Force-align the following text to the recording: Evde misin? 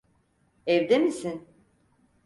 Evde 0.67 0.97
misin? 0.99 1.47